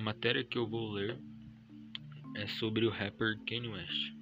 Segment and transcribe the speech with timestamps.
[0.00, 1.18] matéria que eu vou ler
[2.34, 4.14] é sobre o rapper Kanye West.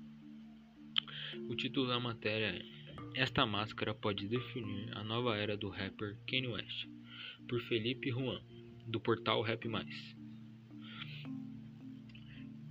[1.48, 6.48] O título da matéria é Esta máscara pode definir a nova era do rapper Kanye
[6.48, 6.86] West,
[7.48, 8.40] por Felipe Juan,
[8.86, 10.16] do portal Rap Mais.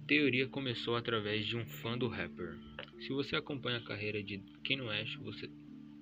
[0.05, 2.57] Teoria começou através de um fã do rapper.
[2.99, 5.49] Se você acompanha a carreira de Kanye West, você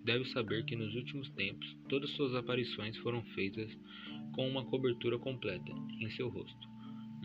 [0.03, 3.71] deve saber que nos últimos tempos todas suas aparições foram feitas
[4.33, 6.74] com uma cobertura completa em seu rosto.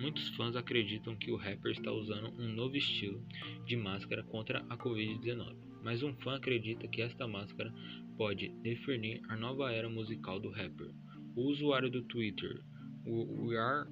[0.01, 3.23] Muitos fãs acreditam que o rapper está usando um novo estilo
[3.67, 7.71] de máscara contra a Covid-19, mas um fã acredita que esta máscara
[8.17, 10.91] pode definir a nova era musical do rapper.
[11.37, 12.63] O usuário do Twitter,
[13.05, 13.91] o We Are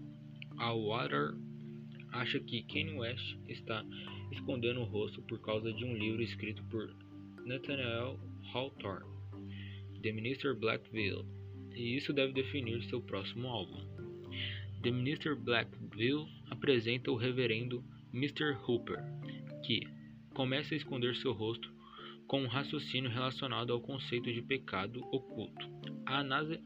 [0.56, 1.34] a Water,
[2.12, 3.84] acha que Kanye West está
[4.32, 6.88] escondendo o rosto por causa de um livro escrito por
[7.44, 8.18] Nathaniel
[8.54, 9.04] Hawthorne,
[10.02, 11.26] The Minister Blackville,
[11.74, 13.86] e isso deve definir seu próximo álbum.
[14.80, 17.84] The Minister Blackville apresenta o reverendo
[18.14, 18.56] Mr.
[18.66, 19.02] Hooper,
[19.64, 19.80] que
[20.34, 21.72] começa a esconder seu rosto
[22.28, 25.68] com um raciocínio relacionado ao conceito de pecado oculto.
[26.06, 26.20] A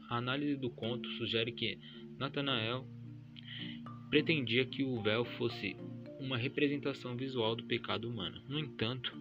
[0.09, 1.79] análise do conto sugere que
[2.19, 2.85] Nathanael
[4.09, 5.75] pretendia que o véu fosse
[6.19, 8.43] uma representação visual do pecado humano.
[8.47, 9.11] No entanto,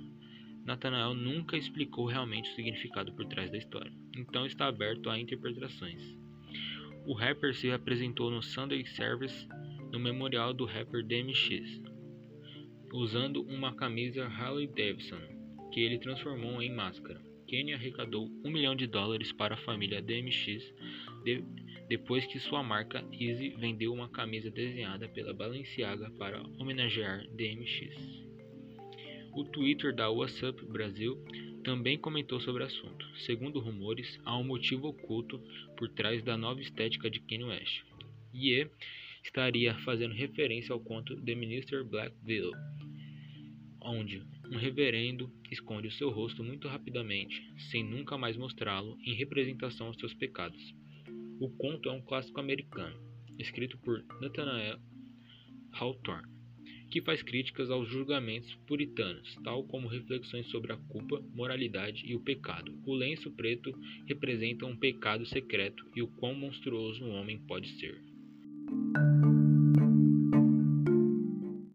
[0.67, 6.01] Nathanael nunca explicou realmente o significado por trás da história, então está aberto a interpretações.
[7.05, 9.49] O rapper se apresentou no Sunday Service
[9.91, 11.83] no memorial do rapper DMX,
[12.93, 15.21] usando uma camisa Harley Davidson,
[15.73, 17.21] que ele transformou em máscara.
[17.51, 20.73] Kanye arrecadou um milhão de dólares para a família DMX
[21.25, 21.45] de,
[21.89, 28.23] depois que sua marca Easy vendeu uma camisa desenhada pela Balenciaga para homenagear DMX.
[29.35, 31.23] O Twitter da WhatsApp Brasil
[31.63, 33.07] também comentou sobre o assunto.
[33.21, 35.41] Segundo rumores, há um motivo oculto
[35.77, 37.83] por trás da nova estética de Kanye West.
[38.35, 38.69] Ye
[39.25, 42.53] estaria fazendo referência ao conto The Minister Blackville,
[43.81, 49.87] onde um reverendo esconde o seu rosto muito rapidamente, sem nunca mais mostrá-lo, em representação
[49.87, 50.75] aos seus pecados.
[51.41, 52.97] O conto é um clássico americano,
[53.39, 54.79] escrito por Nathaniel
[55.73, 56.42] Hawthorne
[56.93, 62.21] que faz críticas aos julgamentos puritanos, tal como reflexões sobre a culpa, moralidade e o
[62.21, 62.79] pecado.
[62.85, 63.73] O lenço preto
[64.07, 67.99] representa um pecado secreto e o quão monstruoso um homem pode ser.